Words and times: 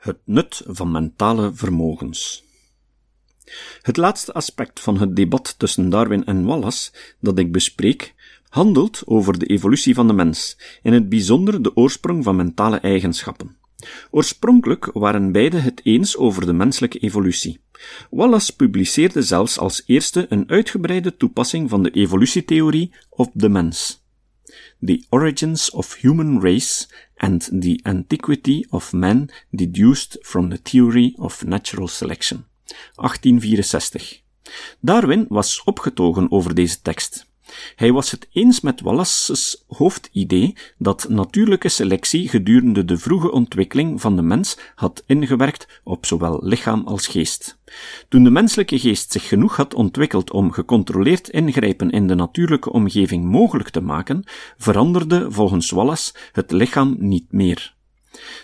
Het 0.00 0.18
nut 0.24 0.62
van 0.66 0.90
mentale 0.90 1.50
vermogens. 1.54 2.44
Het 3.82 3.96
laatste 3.96 4.32
aspect 4.32 4.80
van 4.80 4.98
het 4.98 5.16
debat 5.16 5.54
tussen 5.58 5.90
Darwin 5.90 6.24
en 6.24 6.44
Wallace 6.44 6.92
dat 7.18 7.38
ik 7.38 7.52
bespreek, 7.52 8.14
handelt 8.48 9.02
over 9.06 9.38
de 9.38 9.46
evolutie 9.46 9.94
van 9.94 10.06
de 10.06 10.12
mens, 10.12 10.56
in 10.82 10.92
het 10.92 11.08
bijzonder 11.08 11.62
de 11.62 11.76
oorsprong 11.76 12.24
van 12.24 12.36
mentale 12.36 12.76
eigenschappen. 12.76 13.56
Oorspronkelijk 14.10 14.90
waren 14.92 15.32
beide 15.32 15.58
het 15.58 15.80
eens 15.84 16.16
over 16.16 16.46
de 16.46 16.52
menselijke 16.52 16.98
evolutie. 16.98 17.60
Wallace 18.10 18.56
publiceerde 18.56 19.22
zelfs 19.22 19.58
als 19.58 19.82
eerste 19.86 20.26
een 20.28 20.50
uitgebreide 20.50 21.16
toepassing 21.16 21.70
van 21.70 21.82
de 21.82 21.90
evolutietheorie 21.90 22.92
op 23.08 23.30
de 23.34 23.48
mens. 23.48 24.00
The 24.80 25.04
Origins 25.08 25.70
of 25.70 25.94
Human 25.94 26.42
Race 26.42 26.86
and 27.20 27.48
the 27.52 27.80
Antiquity 27.82 28.66
of 28.70 28.92
Man 28.92 29.28
deduced 29.50 30.16
from 30.20 30.48
the 30.48 30.58
Theory 30.62 31.14
of 31.18 31.42
Natural 31.42 31.88
Selection. 31.88 32.46
1864. 32.94 34.20
Darwin 34.80 35.26
was 35.28 35.62
opgetogen 35.64 36.30
over 36.30 36.54
deze 36.54 36.82
tekst. 36.82 37.29
Hij 37.76 37.92
was 37.92 38.10
het 38.10 38.28
eens 38.32 38.60
met 38.60 38.80
Wallace's 38.80 39.64
hoofdidee 39.68 40.56
dat 40.78 41.06
natuurlijke 41.08 41.68
selectie 41.68 42.28
gedurende 42.28 42.84
de 42.84 42.98
vroege 42.98 43.30
ontwikkeling 43.30 44.00
van 44.00 44.16
de 44.16 44.22
mens 44.22 44.58
had 44.74 45.02
ingewerkt 45.06 45.80
op 45.84 46.06
zowel 46.06 46.40
lichaam 46.42 46.86
als 46.86 47.06
geest. 47.06 47.58
Toen 48.08 48.24
de 48.24 48.30
menselijke 48.30 48.78
geest 48.78 49.12
zich 49.12 49.28
genoeg 49.28 49.56
had 49.56 49.74
ontwikkeld 49.74 50.30
om 50.30 50.52
gecontroleerd 50.52 51.28
ingrijpen 51.28 51.90
in 51.90 52.06
de 52.06 52.14
natuurlijke 52.14 52.72
omgeving 52.72 53.24
mogelijk 53.24 53.68
te 53.68 53.80
maken, 53.80 54.24
veranderde 54.56 55.30
volgens 55.30 55.70
Wallace 55.70 56.12
het 56.32 56.50
lichaam 56.50 56.96
niet 56.98 57.32
meer. 57.32 57.78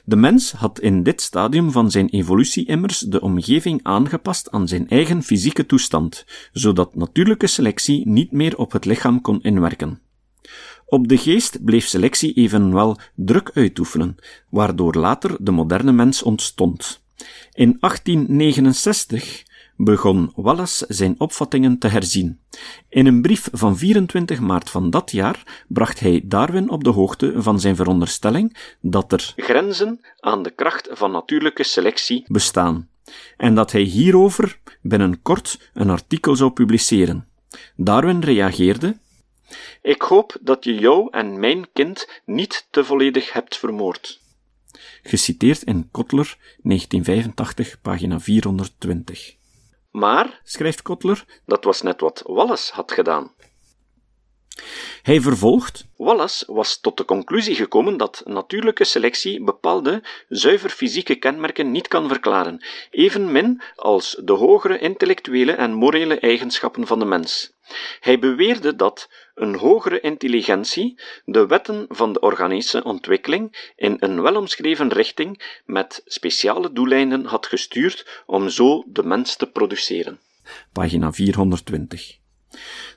De 0.04 0.16
mens 0.16 0.52
had 0.52 0.80
in 0.80 1.02
dit 1.02 1.20
stadium 1.20 1.70
van 1.70 1.90
zijn 1.90 2.08
evolutie 2.08 2.66
immers 2.66 2.98
de 2.98 3.20
omgeving 3.20 3.80
aangepast 3.82 4.50
aan 4.50 4.68
zijn 4.68 4.88
eigen 4.88 5.22
fysieke 5.22 5.66
toestand, 5.66 6.24
zodat 6.52 6.94
natuurlijke 6.94 7.46
selectie 7.46 8.08
niet 8.08 8.32
meer 8.32 8.58
op 8.58 8.72
het 8.72 8.84
lichaam 8.84 9.20
kon 9.20 9.42
inwerken. 9.42 10.00
Op 10.86 11.08
de 11.08 11.16
geest 11.16 11.64
bleef 11.64 11.86
selectie 11.86 12.32
evenwel 12.32 12.98
druk 13.14 13.50
uitoefenen, 13.54 14.16
waardoor 14.50 14.94
later 14.94 15.36
de 15.40 15.50
moderne 15.50 15.92
mens 15.92 16.22
ontstond. 16.22 17.02
In 17.52 17.76
1869 17.80 19.44
begon 19.76 20.32
Wallace 20.34 20.84
zijn 20.88 21.14
opvattingen 21.18 21.78
te 21.78 21.88
herzien. 21.88 22.40
In 22.88 23.06
een 23.06 23.22
brief 23.22 23.48
van 23.52 23.76
24 23.76 24.40
maart 24.40 24.70
van 24.70 24.90
dat 24.90 25.10
jaar 25.10 25.64
bracht 25.68 26.00
hij 26.00 26.22
Darwin 26.24 26.70
op 26.70 26.84
de 26.84 26.90
hoogte 26.90 27.32
van 27.36 27.60
zijn 27.60 27.76
veronderstelling 27.76 28.76
dat 28.80 29.12
er 29.12 29.32
grenzen 29.36 30.00
aan 30.20 30.42
de 30.42 30.50
kracht 30.50 30.88
van 30.92 31.10
natuurlijke 31.10 31.64
selectie 31.64 32.24
bestaan, 32.26 32.88
en 33.36 33.54
dat 33.54 33.72
hij 33.72 33.82
hierover 33.82 34.58
binnenkort 34.82 35.70
een 35.74 35.90
artikel 35.90 36.36
zou 36.36 36.50
publiceren. 36.50 37.28
Darwin 37.76 38.20
reageerde 38.20 38.96
ik 39.82 40.02
hoop 40.02 40.36
dat 40.40 40.64
je 40.64 40.74
jou 40.74 41.08
en 41.10 41.40
mijn 41.40 41.72
kind 41.72 42.20
niet 42.24 42.66
te 42.70 42.84
volledig 42.84 43.32
hebt 43.32 43.56
vermoord. 43.56 44.20
Geciteerd 45.02 45.62
in 45.62 45.88
Kotler, 45.90 46.36
1985, 46.62 47.80
pagina 47.80 48.20
420. 48.20 49.36
Maar, 49.96 50.40
schrijft 50.44 50.82
Kotler, 50.82 51.24
dat 51.46 51.64
was 51.64 51.82
net 51.82 52.00
wat 52.00 52.22
Wallace 52.26 52.74
had 52.74 52.92
gedaan. 52.92 53.32
Hij 55.02 55.20
vervolgt: 55.20 55.86
Wallace 55.96 56.52
was 56.52 56.80
tot 56.80 56.96
de 56.96 57.04
conclusie 57.04 57.54
gekomen 57.54 57.96
dat 57.96 58.22
natuurlijke 58.24 58.84
selectie 58.84 59.44
bepaalde 59.44 60.02
zuiver 60.28 60.70
fysieke 60.70 61.14
kenmerken 61.14 61.70
niet 61.70 61.88
kan 61.88 62.08
verklaren, 62.08 62.64
evenmin 62.90 63.60
als 63.76 64.20
de 64.24 64.32
hogere 64.32 64.78
intellectuele 64.78 65.52
en 65.52 65.72
morele 65.72 66.18
eigenschappen 66.18 66.86
van 66.86 66.98
de 66.98 67.04
mens. 67.04 67.54
Hij 68.00 68.18
beweerde 68.18 68.76
dat 68.76 69.08
een 69.34 69.54
hogere 69.54 70.00
intelligentie 70.00 71.00
de 71.24 71.46
wetten 71.46 71.86
van 71.88 72.12
de 72.12 72.20
organische 72.20 72.84
ontwikkeling 72.84 73.72
in 73.76 73.96
een 73.98 74.22
welomschreven 74.22 74.92
richting 74.92 75.60
met 75.64 76.02
speciale 76.04 76.72
doeleinden 76.72 77.24
had 77.24 77.46
gestuurd 77.46 78.22
om 78.26 78.48
zo 78.48 78.84
de 78.86 79.02
mens 79.02 79.36
te 79.36 79.46
produceren. 79.46 80.18
Pagina 80.72 81.12
420. 81.12 82.18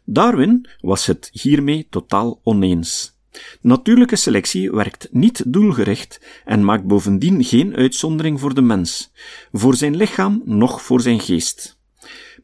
Darwin 0.03 0.67
was 0.81 1.05
het 1.05 1.29
hiermee 1.31 1.87
totaal 1.89 2.39
oneens. 2.43 3.17
Natuurlijke 3.61 4.15
selectie 4.15 4.71
werkt 4.71 5.07
niet 5.11 5.43
doelgericht 5.47 6.41
en 6.45 6.65
maakt 6.65 6.83
bovendien 6.83 7.43
geen 7.43 7.75
uitzondering 7.75 8.39
voor 8.39 8.53
de 8.53 8.61
mens, 8.61 9.11
voor 9.51 9.75
zijn 9.75 9.95
lichaam 9.95 10.41
noch 10.45 10.81
voor 10.81 11.01
zijn 11.01 11.19
geest. 11.19 11.77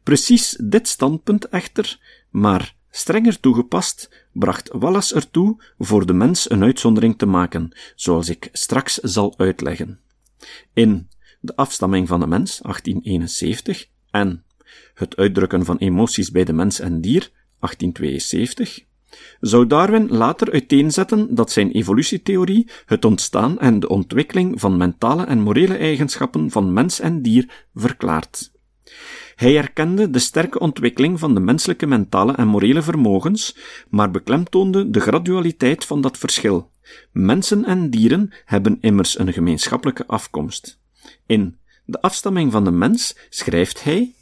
Precies 0.02 0.56
dit 0.62 0.88
standpunt 0.88 1.48
echter, 1.48 1.98
maar 2.30 2.74
strenger 2.90 3.40
toegepast, 3.40 4.26
bracht 4.32 4.70
Wallace 4.72 5.14
ertoe 5.14 5.62
voor 5.78 6.06
de 6.06 6.12
mens 6.12 6.50
een 6.50 6.62
uitzondering 6.62 7.18
te 7.18 7.26
maken, 7.26 7.76
zoals 7.94 8.28
ik 8.28 8.48
straks 8.52 8.94
zal 8.94 9.34
uitleggen. 9.36 10.00
In 10.72 11.08
De 11.40 11.56
afstamming 11.56 12.08
van 12.08 12.20
de 12.20 12.26
mens, 12.26 12.58
1871, 12.62 13.88
en 14.10 14.44
Het 14.94 15.16
uitdrukken 15.16 15.64
van 15.64 15.76
emoties 15.76 16.30
bij 16.30 16.44
de 16.44 16.52
mens 16.52 16.80
en 16.80 17.00
dier, 17.00 17.30
1872, 17.58 18.84
zou 19.40 19.66
Darwin 19.66 20.08
later 20.08 20.52
uiteenzetten 20.52 21.34
dat 21.34 21.50
zijn 21.50 21.70
evolutietheorie 21.70 22.70
het 22.86 23.04
ontstaan 23.04 23.58
en 23.58 23.80
de 23.80 23.88
ontwikkeling 23.88 24.60
van 24.60 24.76
mentale 24.76 25.24
en 25.24 25.40
morele 25.40 25.76
eigenschappen 25.76 26.50
van 26.50 26.72
mens 26.72 27.00
en 27.00 27.22
dier 27.22 27.66
verklaart. 27.74 28.54
Hij 29.34 29.56
erkende 29.56 30.10
de 30.10 30.18
sterke 30.18 30.58
ontwikkeling 30.58 31.18
van 31.18 31.34
de 31.34 31.40
menselijke 31.40 31.86
mentale 31.86 32.32
en 32.32 32.46
morele 32.46 32.82
vermogens, 32.82 33.56
maar 33.88 34.10
beklemtoonde 34.10 34.90
de 34.90 35.00
gradualiteit 35.00 35.84
van 35.84 36.00
dat 36.00 36.18
verschil. 36.18 36.70
Mensen 37.12 37.64
en 37.64 37.90
dieren 37.90 38.32
hebben 38.44 38.78
immers 38.80 39.18
een 39.18 39.32
gemeenschappelijke 39.32 40.06
afkomst. 40.06 40.80
In 41.26 41.58
De 41.84 42.00
afstamming 42.00 42.52
van 42.52 42.64
de 42.64 42.70
mens 42.70 43.16
schrijft 43.28 43.84
hij 43.84 44.14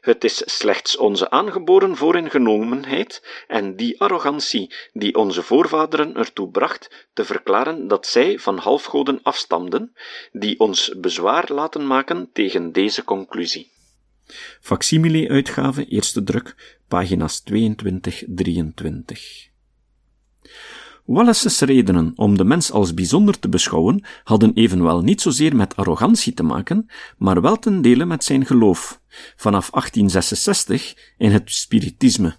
het 0.00 0.24
is 0.24 0.42
slechts 0.44 0.96
onze 0.96 1.30
aangeboren 1.30 1.96
vooringenomenheid 1.96 3.44
en 3.48 3.76
die 3.76 4.00
arrogantie 4.00 4.74
die 4.92 5.14
onze 5.14 5.42
voorvaderen 5.42 6.16
ertoe 6.16 6.50
bracht 6.50 7.08
te 7.12 7.24
verklaren 7.24 7.88
dat 7.88 8.06
zij 8.06 8.38
van 8.38 8.58
halfgoden 8.58 9.22
afstamden, 9.22 9.94
die 10.32 10.58
ons 10.58 10.94
bezwaar 10.96 11.52
laten 11.52 11.86
maken 11.86 12.30
tegen 12.32 12.72
deze 12.72 13.04
conclusie. 13.04 13.70
Facsimile-uitgave, 14.60 15.84
eerste 15.84 16.22
druk, 16.22 16.78
pagina's 16.88 17.42
22-23. 17.52 19.49
Wallace's 21.10 21.60
redenen 21.60 22.12
om 22.16 22.36
de 22.36 22.44
mens 22.44 22.70
als 22.70 22.94
bijzonder 22.94 23.38
te 23.38 23.48
beschouwen 23.48 24.04
hadden 24.24 24.52
evenwel 24.54 25.00
niet 25.00 25.20
zozeer 25.20 25.56
met 25.56 25.76
arrogantie 25.76 26.34
te 26.34 26.42
maken, 26.42 26.86
maar 27.18 27.40
wel 27.40 27.58
ten 27.58 27.82
dele 27.82 28.04
met 28.04 28.24
zijn 28.24 28.46
geloof, 28.46 29.00
vanaf 29.36 29.70
1866 29.70 30.94
in 31.18 31.30
het 31.30 31.52
spiritisme. 31.52 32.36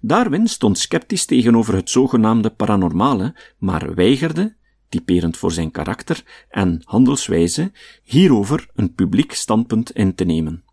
Darwin 0.00 0.48
stond 0.48 0.78
sceptisch 0.78 1.24
tegenover 1.24 1.74
het 1.74 1.90
zogenaamde 1.90 2.50
paranormale, 2.50 3.34
maar 3.58 3.94
weigerde, 3.94 4.54
typerend 4.88 5.36
voor 5.36 5.52
zijn 5.52 5.70
karakter 5.70 6.22
en 6.48 6.80
handelswijze, 6.84 7.72
hierover 8.02 8.68
een 8.74 8.94
publiek 8.94 9.32
standpunt 9.32 9.90
in 9.90 10.14
te 10.14 10.24
nemen. 10.24 10.64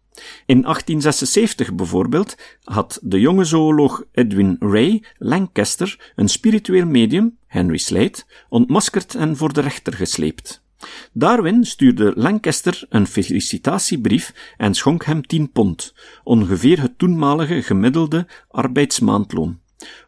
In 0.46 0.62
1876 0.62 1.74
bijvoorbeeld 1.74 2.38
had 2.64 3.00
de 3.02 3.20
jonge 3.20 3.44
zooloog 3.44 4.04
Edwin 4.12 4.56
Ray 4.60 5.04
Lancaster 5.18 6.14
een 6.16 6.28
spiritueel 6.28 6.86
medium, 6.86 7.38
Henry 7.48 7.78
Slade, 7.78 8.24
ontmaskerd 8.50 9.16
en 9.16 9.38
voor 9.38 9.54
de 9.54 9.62
rechter 9.62 9.94
gesleept. 9.94 10.66
Darwin 11.14 11.66
stuurde 11.66 12.12
Lancaster 12.16 12.86
een 12.90 13.08
felicitatiebrief 13.08 14.54
en 14.58 14.74
schonk 14.74 15.06
hem 15.06 15.28
10 15.28 15.52
pond, 15.52 15.94
ongeveer 16.24 16.82
het 16.82 16.98
toenmalige 16.98 17.62
gemiddelde 17.62 18.28
arbeidsmaandloon, 18.48 19.60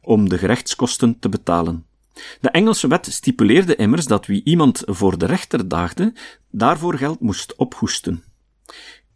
om 0.01 0.29
de 0.29 0.37
gerechtskosten 0.37 1.19
te 1.19 1.29
betalen. 1.29 1.85
De 2.41 2.49
Engelse 2.49 2.87
wet 2.87 3.07
stipuleerde 3.11 3.75
immers 3.75 4.05
dat 4.05 4.25
wie 4.25 4.43
iemand 4.43 4.83
voor 4.85 5.17
de 5.17 5.25
rechter 5.25 5.67
daagde, 5.67 6.13
daarvoor 6.51 6.97
geld 6.97 7.19
moest 7.19 7.55
ophoesten. 7.55 8.23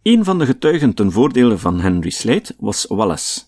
Een 0.03 0.23
van 0.23 0.39
de 0.39 0.45
getuigen 0.45 0.93
ten 0.93 1.11
voordele 1.11 1.57
van 1.57 1.79
Henry 1.81 2.09
Slade 2.09 2.55
was 2.57 2.85
Wallace. 2.89 3.41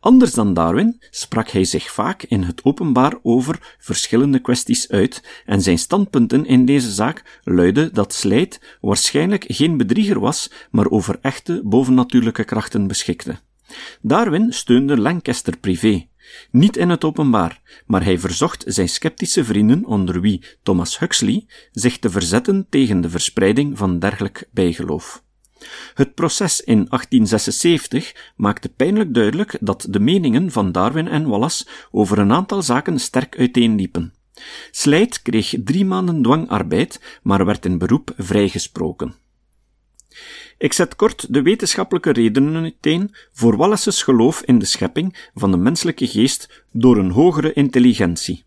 Anders 0.00 0.32
dan 0.32 0.54
Darwin 0.54 1.02
sprak 1.10 1.48
hij 1.48 1.64
zich 1.64 1.92
vaak 1.92 2.22
in 2.22 2.42
het 2.42 2.64
openbaar 2.64 3.14
over 3.22 3.76
verschillende 3.78 4.38
kwesties 4.38 4.88
uit 4.88 5.42
en 5.46 5.62
zijn 5.62 5.78
standpunten 5.78 6.46
in 6.46 6.64
deze 6.64 6.92
zaak 6.92 7.40
luidden 7.44 7.94
dat 7.94 8.12
Slade 8.12 8.58
waarschijnlijk 8.80 9.44
geen 9.48 9.76
bedrieger 9.76 10.20
was, 10.20 10.50
maar 10.70 10.90
over 10.90 11.18
echte 11.20 11.60
bovennatuurlijke 11.64 12.44
krachten 12.44 12.86
beschikte. 12.86 13.38
Darwin 14.00 14.52
steunde 14.52 14.98
Lancaster 14.98 15.56
privé, 15.58 16.06
Niet 16.50 16.76
in 16.76 16.88
het 16.88 17.04
openbaar, 17.04 17.60
maar 17.86 18.04
hij 18.04 18.18
verzocht 18.18 18.64
zijn 18.66 18.88
sceptische 18.88 19.44
vrienden, 19.44 19.84
onder 19.84 20.20
wie 20.20 20.44
Thomas 20.62 20.98
Huxley, 20.98 21.46
zich 21.72 21.98
te 21.98 22.10
verzetten 22.10 22.66
tegen 22.68 23.00
de 23.00 23.10
verspreiding 23.10 23.78
van 23.78 23.98
dergelijk 23.98 24.48
bijgeloof. 24.52 25.23
Het 25.94 26.14
proces 26.14 26.60
in 26.60 26.86
1876 26.88 28.32
maakte 28.36 28.68
pijnlijk 28.68 29.14
duidelijk 29.14 29.56
dat 29.60 29.86
de 29.90 30.00
meningen 30.00 30.50
van 30.50 30.72
Darwin 30.72 31.08
en 31.08 31.28
Wallace 31.28 31.66
over 31.90 32.18
een 32.18 32.32
aantal 32.32 32.62
zaken 32.62 32.98
sterk 32.98 33.38
uiteenliepen. 33.38 34.14
Slijt 34.70 35.22
kreeg 35.22 35.54
drie 35.64 35.84
maanden 35.84 36.22
dwangarbeid, 36.22 37.18
maar 37.22 37.44
werd 37.44 37.64
in 37.64 37.78
beroep 37.78 38.12
vrijgesproken. 38.16 39.14
Ik 40.58 40.72
zet 40.72 40.96
kort 40.96 41.32
de 41.32 41.42
wetenschappelijke 41.42 42.12
redenen 42.12 42.62
uiteen 42.62 43.14
voor 43.32 43.56
Wallace's 43.56 44.02
geloof 44.02 44.42
in 44.42 44.58
de 44.58 44.64
schepping 44.64 45.28
van 45.34 45.50
de 45.50 45.56
menselijke 45.56 46.06
geest 46.06 46.64
door 46.72 46.96
een 46.96 47.10
hogere 47.10 47.52
intelligentie. 47.52 48.44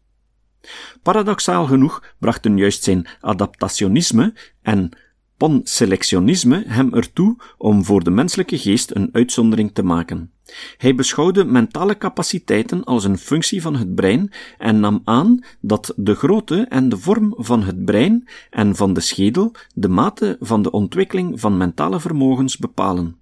Paradoxaal 1.03 1.65
genoeg 1.65 2.03
brachten 2.19 2.57
juist 2.57 2.83
zijn 2.83 3.07
adaptationisme 3.21 4.33
en 4.61 4.89
panselectionisme 5.37 6.63
hem 6.67 6.93
ertoe 6.93 7.35
om 7.57 7.85
voor 7.85 8.03
de 8.03 8.11
menselijke 8.11 8.57
geest 8.57 8.95
een 8.95 9.09
uitzondering 9.11 9.71
te 9.73 9.83
maken. 9.83 10.31
Hij 10.77 10.95
beschouwde 10.95 11.45
mentale 11.45 11.97
capaciteiten 11.97 12.83
als 12.83 13.03
een 13.03 13.17
functie 13.17 13.61
van 13.61 13.75
het 13.75 13.95
brein 13.95 14.31
en 14.57 14.79
nam 14.79 15.01
aan 15.03 15.39
dat 15.61 15.93
de 15.95 16.15
grootte 16.15 16.65
en 16.69 16.89
de 16.89 16.97
vorm 16.97 17.33
van 17.37 17.63
het 17.63 17.85
brein 17.85 18.27
en 18.49 18.75
van 18.75 18.93
de 18.93 18.99
schedel 18.99 19.51
de 19.73 19.89
mate 19.89 20.37
van 20.39 20.61
de 20.61 20.71
ontwikkeling 20.71 21.39
van 21.39 21.57
mentale 21.57 21.99
vermogens 21.99 22.57
bepalen. 22.57 23.15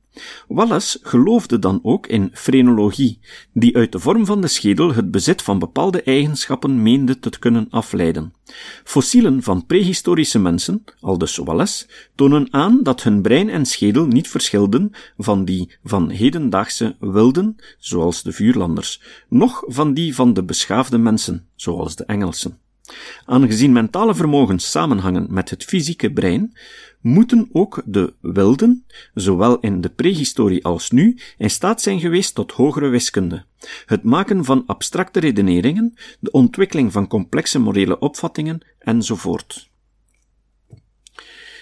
Wallace 0.48 1.00
geloofde 1.02 1.60
dan 1.60 1.80
ook 1.84 2.08
in 2.08 2.30
frenologie, 2.34 3.20
die 3.54 3.76
uit 3.76 3.92
de 3.92 4.00
vorm 4.00 4.26
van 4.26 4.42
de 4.42 4.48
schedel 4.48 4.94
het 4.94 5.12
bezit 5.12 5.42
van 5.42 5.60
bepaalde 5.60 6.02
eigenschappen 6.04 6.82
meende 6.82 7.20
te 7.20 7.40
kunnen 7.40 7.68
afleiden. 7.70 8.34
Fossielen 8.84 9.44
van 9.44 9.66
prehistorische 9.66 10.40
mensen, 10.40 10.84
aldus 11.00 11.38
Wallace, 11.38 11.88
tonen 12.16 12.48
aan 12.54 12.80
dat 12.84 13.04
hun 13.04 13.22
brein 13.22 13.50
en 13.50 13.66
schedel 13.66 14.06
niet 14.06 14.30
verschilden 14.30 14.92
van 15.18 15.46
die 15.46 15.78
van 15.84 16.10
hedendaagse 16.10 16.96
wilden, 17.00 17.56
zoals 17.78 18.24
de 18.24 18.32
vuurlanders, 18.32 19.02
noch 19.30 19.64
van 19.68 19.94
die 19.94 20.16
van 20.16 20.34
de 20.34 20.44
beschaafde 20.44 20.98
mensen, 20.98 21.48
zoals 21.56 21.96
de 21.96 22.06
Engelsen. 22.06 22.60
Aangezien 23.26 23.72
mentale 23.72 24.16
vermogens 24.16 24.72
samenhangen 24.72 25.28
met 25.30 25.50
het 25.50 25.64
fysieke 25.64 26.12
brein, 26.12 26.58
moeten 27.06 27.50
ook 27.52 27.82
de 27.86 28.14
wilden, 28.22 28.86
zowel 29.14 29.60
in 29.60 29.82
de 29.82 29.90
prehistorie 29.90 30.66
als 30.66 30.90
nu, 30.90 31.18
in 31.38 31.50
staat 31.50 31.82
zijn 31.82 32.00
geweest 32.00 32.36
tot 32.36 32.52
hogere 32.52 32.88
wiskunde. 32.88 33.46
Het 33.86 34.04
maken 34.04 34.46
van 34.46 34.64
abstracte 34.66 35.20
redeneringen, 35.20 35.94
de 36.20 36.32
ontwikkeling 36.32 36.92
van 36.92 37.08
complexe 37.08 37.60
morele 37.60 38.00
opvattingen, 38.00 38.66
enzovoort. 38.80 39.70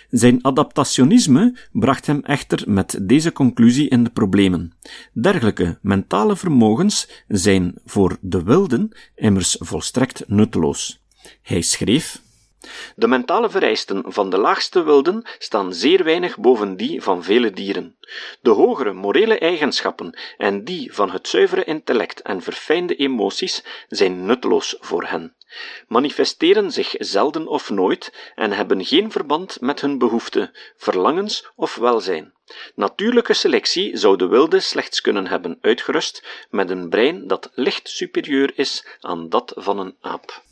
Zijn 0.09 0.43
adaptationisme 0.43 1.57
bracht 1.71 2.05
hem 2.05 2.19
echter 2.19 2.63
met 2.71 2.99
deze 3.01 3.31
conclusie 3.31 3.89
in 3.89 4.03
de 4.03 4.09
problemen. 4.09 4.73
Dergelijke 5.13 5.77
mentale 5.81 6.35
vermogens 6.35 7.23
zijn 7.27 7.73
voor 7.85 8.17
de 8.21 8.43
wilden 8.43 8.91
immers 9.15 9.55
volstrekt 9.59 10.23
nutteloos. 10.27 11.01
Hij 11.41 11.61
schreef 11.61 12.21
de 12.95 13.07
mentale 13.07 13.49
vereisten 13.49 14.03
van 14.05 14.29
de 14.29 14.37
laagste 14.37 14.83
wilden 14.83 15.25
staan 15.37 15.73
zeer 15.73 16.03
weinig 16.03 16.37
boven 16.37 16.77
die 16.77 17.01
van 17.01 17.23
vele 17.23 17.51
dieren. 17.51 17.97
De 18.41 18.49
hogere 18.49 18.93
morele 18.93 19.37
eigenschappen 19.37 20.17
en 20.37 20.63
die 20.63 20.93
van 20.93 21.11
het 21.11 21.27
zuivere 21.27 21.63
intellect 21.63 22.21
en 22.21 22.41
verfijnde 22.41 22.95
emoties 22.95 23.63
zijn 23.87 24.25
nutteloos 24.25 24.75
voor 24.79 25.03
hen, 25.03 25.35
manifesteren 25.87 26.71
zich 26.71 26.95
zelden 26.97 27.47
of 27.47 27.69
nooit 27.69 28.31
en 28.35 28.51
hebben 28.51 28.85
geen 28.85 29.11
verband 29.11 29.61
met 29.61 29.81
hun 29.81 29.97
behoeften, 29.97 30.51
verlangens 30.77 31.51
of 31.55 31.75
welzijn. 31.75 32.33
Natuurlijke 32.75 33.33
selectie 33.33 33.97
zou 33.97 34.17
de 34.17 34.27
wilde 34.27 34.59
slechts 34.59 35.01
kunnen 35.01 35.27
hebben 35.27 35.57
uitgerust 35.61 36.47
met 36.49 36.69
een 36.69 36.89
brein 36.89 37.27
dat 37.27 37.51
licht 37.53 37.89
superieur 37.89 38.51
is 38.55 38.85
aan 38.99 39.29
dat 39.29 39.53
van 39.55 39.79
een 39.79 39.95
aap 40.01 40.43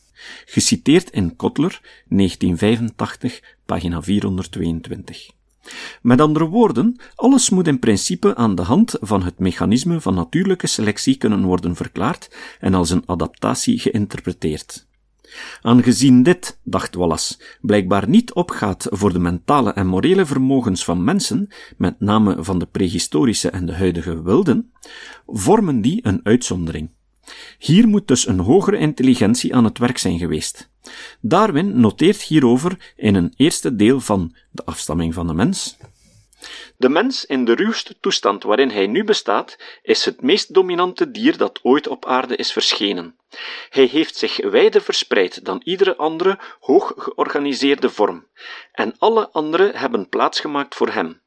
geciteerd 0.45 1.09
in 1.09 1.35
Kotler, 1.35 1.79
1985, 2.07 3.41
pagina 3.65 4.01
422. 4.01 5.29
Met 6.01 6.21
andere 6.21 6.45
woorden, 6.45 6.95
alles 7.15 7.49
moet 7.49 7.67
in 7.67 7.79
principe 7.79 8.35
aan 8.35 8.55
de 8.55 8.61
hand 8.61 8.97
van 8.99 9.23
het 9.23 9.39
mechanisme 9.39 10.01
van 10.01 10.13
natuurlijke 10.13 10.67
selectie 10.67 11.17
kunnen 11.17 11.43
worden 11.43 11.75
verklaard 11.75 12.35
en 12.59 12.73
als 12.73 12.89
een 12.89 13.03
adaptatie 13.05 13.79
geïnterpreteerd. 13.79 14.89
Aangezien 15.61 16.23
dit, 16.23 16.59
dacht 16.63 16.95
Wallace, 16.95 17.37
blijkbaar 17.61 18.09
niet 18.09 18.33
opgaat 18.33 18.87
voor 18.89 19.13
de 19.13 19.19
mentale 19.19 19.71
en 19.71 19.87
morele 19.87 20.25
vermogens 20.25 20.83
van 20.83 21.03
mensen, 21.03 21.47
met 21.77 21.99
name 21.99 22.43
van 22.43 22.59
de 22.59 22.65
prehistorische 22.65 23.49
en 23.49 23.65
de 23.65 23.73
huidige 23.73 24.21
wilden, 24.21 24.71
vormen 25.25 25.81
die 25.81 25.99
een 26.07 26.19
uitzondering. 26.23 26.89
Hier 27.57 27.87
moet 27.87 28.07
dus 28.07 28.27
een 28.27 28.39
hogere 28.39 28.77
intelligentie 28.77 29.55
aan 29.55 29.63
het 29.63 29.77
werk 29.77 29.97
zijn 29.97 30.19
geweest. 30.19 30.69
Darwin 31.21 31.79
noteert 31.79 32.21
hierover 32.21 32.93
in 32.95 33.15
een 33.15 33.33
eerste 33.35 33.75
deel 33.75 33.99
van 33.99 34.35
De 34.51 34.65
afstamming 34.65 35.13
van 35.13 35.27
de 35.27 35.33
mens. 35.33 35.77
De 36.77 36.89
mens 36.89 37.25
in 37.25 37.45
de 37.45 37.55
ruwste 37.55 37.95
toestand 37.99 38.43
waarin 38.43 38.69
hij 38.69 38.87
nu 38.87 39.03
bestaat, 39.03 39.57
is 39.81 40.05
het 40.05 40.21
meest 40.21 40.53
dominante 40.53 41.11
dier 41.11 41.37
dat 41.37 41.59
ooit 41.63 41.87
op 41.87 42.05
aarde 42.05 42.35
is 42.35 42.51
verschenen. 42.51 43.15
Hij 43.69 43.85
heeft 43.85 44.15
zich 44.15 44.37
wijder 44.37 44.81
verspreid 44.81 45.45
dan 45.45 45.61
iedere 45.63 45.95
andere 45.95 46.39
hoog 46.59 46.93
georganiseerde 46.97 47.89
vorm, 47.89 48.27
en 48.71 48.95
alle 48.97 49.29
andere 49.31 49.71
hebben 49.75 50.09
plaatsgemaakt 50.09 50.75
voor 50.75 50.89
hem. 50.89 51.20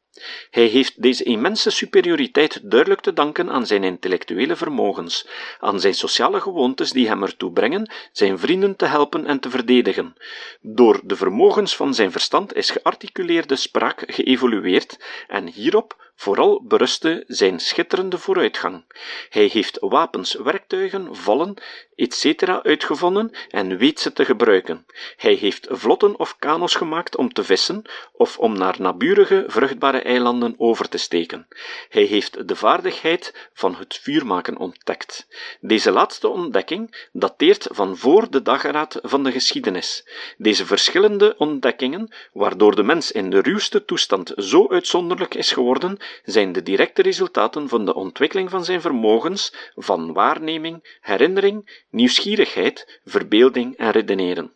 Hij 0.50 0.66
heeft 0.66 1.02
deze 1.02 1.24
immense 1.24 1.70
superioriteit 1.70 2.70
duidelijk 2.70 3.00
te 3.00 3.12
danken 3.12 3.50
aan 3.50 3.66
zijn 3.66 3.84
intellectuele 3.84 4.56
vermogens, 4.56 5.28
aan 5.60 5.80
zijn 5.80 5.94
sociale 5.94 6.40
gewoontes 6.40 6.90
die 6.90 7.08
hem 7.08 7.22
ertoe 7.22 7.52
brengen 7.52 7.90
zijn 8.12 8.38
vrienden 8.38 8.76
te 8.76 8.86
helpen 8.86 9.26
en 9.26 9.40
te 9.40 9.50
verdedigen. 9.50 10.14
Door 10.60 11.00
de 11.04 11.16
vermogens 11.16 11.76
van 11.76 11.94
zijn 11.94 12.12
verstand 12.12 12.54
is 12.54 12.70
gearticuleerde 12.70 13.56
spraak 13.56 14.02
geëvolueerd 14.06 14.98
en 15.28 15.46
hierop 15.46 16.12
Vooral 16.16 16.62
berustte 16.62 17.24
zijn 17.26 17.60
schitterende 17.60 18.18
vooruitgang. 18.18 18.84
Hij 19.28 19.44
heeft 19.44 19.76
wapens, 19.80 20.34
werktuigen, 20.34 21.16
vallen, 21.16 21.54
etc. 21.94 22.42
uitgevonden 22.62 23.30
en 23.48 23.76
weet 23.76 24.00
ze 24.00 24.12
te 24.12 24.24
gebruiken. 24.24 24.86
Hij 25.16 25.34
heeft 25.34 25.66
vlotten 25.70 26.18
of 26.18 26.36
kano's 26.38 26.74
gemaakt 26.74 27.16
om 27.16 27.32
te 27.32 27.44
vissen 27.44 27.82
of 28.12 28.38
om 28.38 28.58
naar 28.58 28.76
naburige 28.78 29.44
vruchtbare 29.46 30.02
eilanden 30.02 30.54
over 30.56 30.88
te 30.88 30.98
steken. 30.98 31.48
Hij 31.88 32.02
heeft 32.02 32.48
de 32.48 32.56
vaardigheid 32.56 33.48
van 33.52 33.74
het 33.74 33.98
vuurmaken 34.02 34.56
ontdekt. 34.56 35.26
Deze 35.60 35.90
laatste 35.90 36.28
ontdekking 36.28 37.08
dateert 37.12 37.66
van 37.70 37.96
voor 37.96 38.30
de 38.30 38.42
dageraad 38.42 38.98
van 39.02 39.24
de 39.24 39.32
geschiedenis. 39.32 40.08
Deze 40.36 40.66
verschillende 40.66 41.34
ontdekkingen, 41.38 42.14
waardoor 42.32 42.74
de 42.76 42.82
mens 42.82 43.12
in 43.12 43.30
de 43.30 43.40
ruwste 43.40 43.84
toestand 43.84 44.32
zo 44.36 44.68
uitzonderlijk 44.68 45.34
is 45.34 45.52
geworden, 45.52 45.98
zijn 46.24 46.52
de 46.52 46.62
directe 46.62 47.02
resultaten 47.02 47.68
van 47.68 47.84
de 47.84 47.94
ontwikkeling 47.94 48.50
van 48.50 48.64
zijn 48.64 48.80
vermogens 48.80 49.54
van 49.74 50.12
waarneming, 50.12 50.98
herinnering, 51.00 51.84
nieuwsgierigheid, 51.90 53.00
verbeelding 53.04 53.76
en 53.76 53.90
redeneren. 53.90 54.52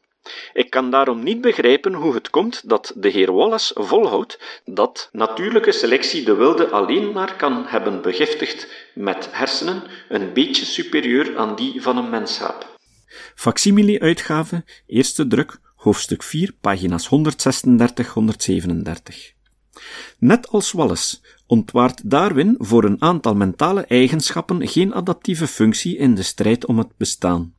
Ik 0.53 0.71
kan 0.71 0.91
daarom 0.91 1.23
niet 1.23 1.41
begrijpen 1.41 1.95
hoe 1.95 2.15
het 2.15 2.31
komt 2.31 2.69
dat 2.69 2.93
de 2.97 3.09
heer 3.09 3.33
Wallace 3.33 3.83
volhoudt 3.83 4.61
dat 4.65 5.09
natuurlijke 5.13 5.73
selectie 5.73 6.25
de 6.25 6.35
wilde 6.35 6.69
alleen 6.69 7.13
maar 7.13 7.37
kan 7.37 7.65
hebben 7.67 8.03
begiftigd 8.03 8.69
met 8.95 9.29
hersenen 9.31 9.83
een 10.09 10.33
beetje 10.33 10.65
superieur 10.65 11.39
aan 11.39 11.57
die 11.57 11.83
van 11.83 11.97
een 11.97 12.11
menshaap. 12.11 12.77
Facsimile-uitgave, 13.35 14.65
eerste 14.87 15.27
druk, 15.27 15.59
hoofdstuk 15.77 16.23
4, 16.23 16.53
pagina's 16.61 17.09
136-137. 17.09 17.11
Net 20.19 20.49
als 20.49 20.73
Wallace 20.73 21.19
ontwaart 21.49 22.11
Darwin 22.11 22.55
voor 22.59 22.85
een 22.85 23.03
aantal 23.03 23.35
mentale 23.35 23.81
eigenschappen 23.81 24.69
geen 24.69 24.95
adaptieve 24.95 25.47
functie 25.47 25.97
in 25.97 26.15
de 26.15 26.23
strijd 26.23 26.67
om 26.67 26.79
het 26.79 26.97
bestaan. 26.97 27.55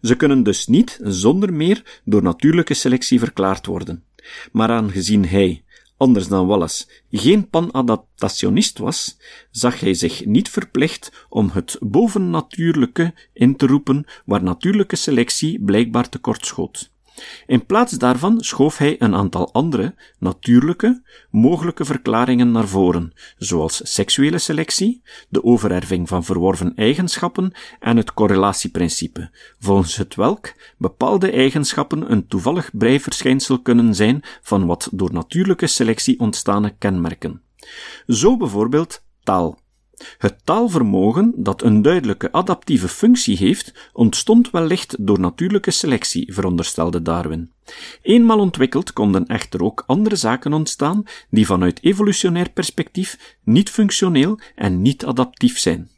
Ze 0.00 0.16
kunnen 0.16 0.42
dus 0.42 0.66
niet 0.66 0.98
zonder 1.02 1.52
meer 1.52 2.00
door 2.04 2.22
natuurlijke 2.22 2.74
selectie 2.74 3.18
verklaard 3.18 3.66
worden. 3.66 4.04
Maar 4.52 4.70
aangezien 4.70 5.26
hij, 5.26 5.64
anders 5.96 6.28
dan 6.28 6.46
Wallace, 6.46 6.86
geen 7.10 7.48
panadaptationist 7.48 8.78
was, 8.78 9.16
zag 9.50 9.80
hij 9.80 9.94
zich 9.94 10.24
niet 10.24 10.48
verplicht 10.48 11.26
om 11.28 11.50
het 11.52 11.76
bovennatuurlijke 11.80 13.14
in 13.32 13.56
te 13.56 13.66
roepen 13.66 14.04
waar 14.24 14.42
natuurlijke 14.42 14.96
selectie 14.96 15.60
blijkbaar 15.64 16.08
tekortschoot. 16.08 16.90
In 17.46 17.66
plaats 17.66 17.92
daarvan 17.92 18.40
schoof 18.40 18.78
hij 18.78 18.96
een 18.98 19.14
aantal 19.14 19.52
andere, 19.52 19.94
natuurlijke, 20.18 21.02
mogelijke 21.30 21.84
verklaringen 21.84 22.50
naar 22.50 22.68
voren, 22.68 23.12
zoals 23.38 23.80
seksuele 23.82 24.38
selectie, 24.38 25.02
de 25.28 25.44
overerving 25.44 26.08
van 26.08 26.24
verworven 26.24 26.74
eigenschappen 26.74 27.52
en 27.80 27.96
het 27.96 28.14
correlatieprincipe, 28.14 29.30
volgens 29.58 29.96
het 29.96 30.14
welk 30.14 30.52
bepaalde 30.78 31.30
eigenschappen 31.30 32.12
een 32.12 32.26
toevallig 32.26 32.70
breiverschijnsel 32.72 33.62
kunnen 33.62 33.94
zijn 33.94 34.22
van 34.42 34.66
wat 34.66 34.88
door 34.92 35.12
natuurlijke 35.12 35.66
selectie 35.66 36.20
ontstane 36.20 36.74
kenmerken. 36.78 37.42
Zo 38.06 38.36
bijvoorbeeld 38.36 39.04
taal. 39.22 39.61
Het 40.18 40.36
taalvermogen, 40.44 41.32
dat 41.36 41.62
een 41.62 41.82
duidelijke 41.82 42.32
adaptieve 42.32 42.88
functie 42.88 43.36
heeft, 43.36 43.90
ontstond 43.92 44.50
wellicht 44.50 44.96
door 45.06 45.20
natuurlijke 45.20 45.70
selectie, 45.70 46.34
veronderstelde 46.34 47.02
Darwin. 47.02 47.50
Eenmaal 48.02 48.38
ontwikkeld 48.38 48.92
konden 48.92 49.26
echter 49.26 49.62
ook 49.62 49.84
andere 49.86 50.16
zaken 50.16 50.52
ontstaan 50.52 51.04
die 51.30 51.46
vanuit 51.46 51.82
evolutionair 51.82 52.50
perspectief 52.50 53.36
niet 53.44 53.70
functioneel 53.70 54.38
en 54.54 54.82
niet 54.82 55.04
adaptief 55.04 55.58
zijn. 55.58 55.90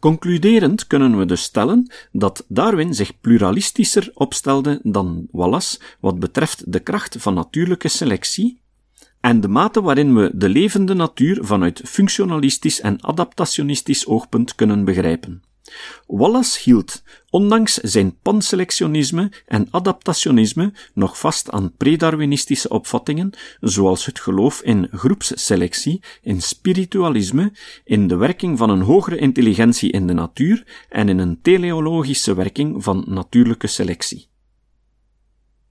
Concluderend 0.00 0.86
kunnen 0.86 1.18
we 1.18 1.24
dus 1.24 1.42
stellen 1.42 1.92
dat 2.12 2.44
Darwin 2.48 2.94
zich 2.94 3.20
pluralistischer 3.20 4.10
opstelde 4.14 4.80
dan 4.82 5.28
Wallace 5.30 5.78
wat 6.00 6.18
betreft 6.18 6.72
de 6.72 6.80
kracht 6.80 7.16
van 7.18 7.34
natuurlijke 7.34 7.88
selectie, 7.88 8.60
en 9.28 9.40
de 9.40 9.48
mate 9.48 9.82
waarin 9.82 10.14
we 10.14 10.30
de 10.34 10.48
levende 10.48 10.94
natuur 10.94 11.38
vanuit 11.40 11.80
functionalistisch 11.84 12.80
en 12.80 13.04
adaptationistisch 13.04 14.06
oogpunt 14.06 14.54
kunnen 14.54 14.84
begrijpen. 14.84 15.42
Wallace 16.06 16.60
hield, 16.62 17.02
ondanks 17.30 17.74
zijn 17.74 18.16
panselectionisme 18.22 19.32
en 19.46 19.68
adaptationisme, 19.70 20.72
nog 20.94 21.18
vast 21.18 21.50
aan 21.50 21.72
predarwinistische 21.76 22.68
opvattingen, 22.68 23.30
zoals 23.60 24.06
het 24.06 24.20
geloof 24.20 24.60
in 24.62 24.88
groepsselectie, 24.92 26.02
in 26.22 26.42
spiritualisme, 26.42 27.52
in 27.84 28.06
de 28.06 28.16
werking 28.16 28.58
van 28.58 28.70
een 28.70 28.82
hogere 28.82 29.16
intelligentie 29.16 29.92
in 29.92 30.06
de 30.06 30.12
natuur 30.12 30.86
en 30.88 31.08
in 31.08 31.18
een 31.18 31.38
teleologische 31.42 32.34
werking 32.34 32.84
van 32.84 33.04
natuurlijke 33.06 33.66
selectie. 33.66 34.27